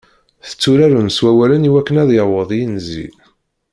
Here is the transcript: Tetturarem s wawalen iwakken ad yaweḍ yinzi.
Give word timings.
Tetturarem 0.47 1.07
s 1.09 1.17
wawalen 1.23 1.67
iwakken 1.69 2.01
ad 2.03 2.09
yaweḍ 2.13 2.49
yinzi. 2.57 3.05